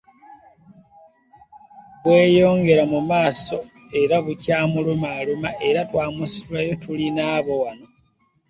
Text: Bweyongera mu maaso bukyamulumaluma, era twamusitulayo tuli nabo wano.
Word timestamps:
Bweyongera 2.01 2.83
mu 2.93 2.99
maaso 3.09 3.57
bukyamulumaluma, 4.25 5.49
era 5.67 5.79
twamusitulayo 5.89 6.73
tuli 6.83 7.07
nabo 7.17 7.53
wano. 7.63 7.87